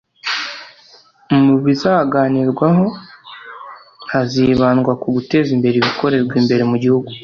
[1.45, 2.85] Mu bizaganirwaho
[4.11, 7.09] hazibandwa ku guteza imbere ibikorerwa imbere mu gihugu